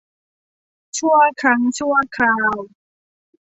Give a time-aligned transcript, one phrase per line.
[0.97, 2.53] ชั่วครั้งคราว